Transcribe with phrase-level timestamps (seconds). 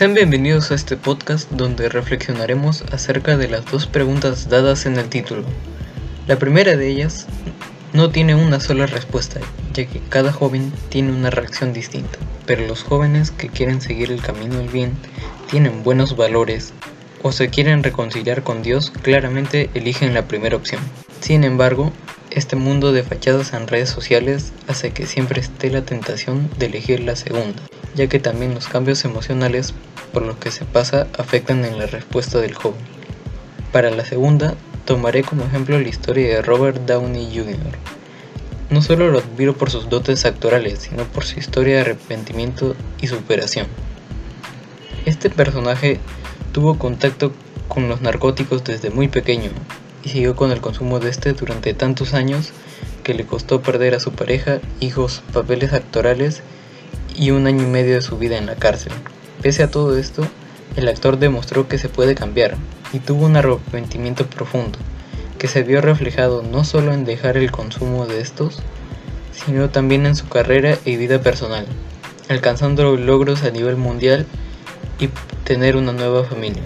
[0.00, 5.10] Sean bienvenidos a este podcast donde reflexionaremos acerca de las dos preguntas dadas en el
[5.10, 5.44] título.
[6.26, 7.26] La primera de ellas
[7.92, 9.40] no tiene una sola respuesta,
[9.74, 14.22] ya que cada joven tiene una reacción distinta, pero los jóvenes que quieren seguir el
[14.22, 14.96] camino del bien,
[15.50, 16.72] tienen buenos valores
[17.20, 20.80] o se quieren reconciliar con Dios, claramente eligen la primera opción.
[21.20, 21.92] Sin embargo,
[22.30, 27.00] este mundo de fachadas en redes sociales hace que siempre esté la tentación de elegir
[27.00, 27.60] la segunda,
[27.94, 29.74] ya que también los cambios emocionales
[30.12, 32.80] por los que se pasa afectan en la respuesta del joven.
[33.72, 34.54] Para la segunda,
[34.84, 37.78] tomaré como ejemplo la historia de Robert Downey Jr.
[38.70, 43.08] No solo lo admiro por sus dotes actorales, sino por su historia de arrepentimiento y
[43.08, 43.66] superación.
[45.06, 45.98] Este personaje
[46.52, 47.32] tuvo contacto
[47.68, 49.50] con los narcóticos desde muy pequeño
[50.04, 52.52] y siguió con el consumo de este durante tantos años
[53.02, 56.42] que le costó perder a su pareja, hijos, papeles actorales
[57.20, 58.94] y un año y medio de su vida en la cárcel.
[59.42, 60.26] Pese a todo esto,
[60.74, 62.56] el actor demostró que se puede cambiar
[62.94, 64.78] y tuvo un arrepentimiento profundo,
[65.38, 68.62] que se vio reflejado no solo en dejar el consumo de estos,
[69.32, 71.66] sino también en su carrera y vida personal,
[72.30, 74.24] alcanzando logros a nivel mundial
[74.98, 75.10] y
[75.44, 76.62] tener una nueva familia.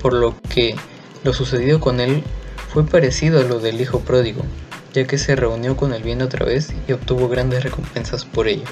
[0.00, 0.76] Por lo que
[1.24, 2.22] lo sucedido con él
[2.72, 4.40] fue parecido a lo del hijo pródigo,
[4.94, 8.64] ya que se reunió con el bien otra vez y obtuvo grandes recompensas por ello.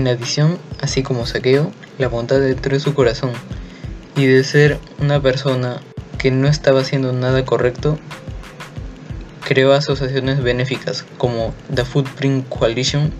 [0.00, 3.32] En adición, así como Saqueo, la bondad dentro de su corazón
[4.16, 5.82] y de ser una persona
[6.16, 7.98] que no estaba haciendo nada correcto,
[9.44, 13.12] creó asociaciones benéficas como The Footprint Coalition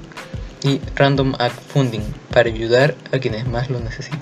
[0.64, 2.00] y Random Act Funding
[2.33, 4.20] para ayudar a quienes más lo necesitan.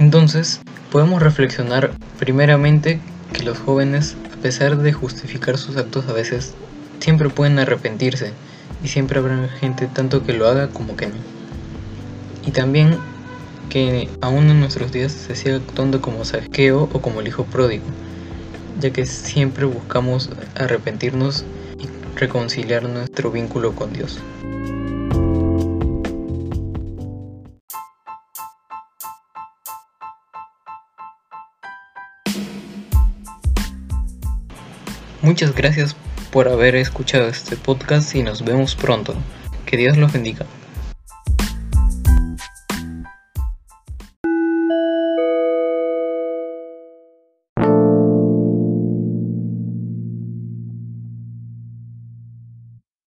[0.00, 2.98] Entonces, podemos reflexionar primeramente
[3.32, 6.54] que los jóvenes, a pesar de justificar sus actos a veces,
[7.00, 8.32] siempre pueden arrepentirse
[8.82, 11.16] y siempre habrá gente tanto que lo haga como que no.
[12.44, 12.98] Y también
[13.68, 17.86] que aún en nuestros días se siga actuando como saqueo o como el hijo pródigo,
[18.78, 21.44] ya que siempre buscamos arrepentirnos
[21.78, 24.18] y reconciliar nuestro vínculo con Dios.
[35.22, 35.96] Muchas gracias
[36.32, 39.14] por haber escuchado este podcast y nos vemos pronto.
[39.66, 40.46] Que Dios los bendiga.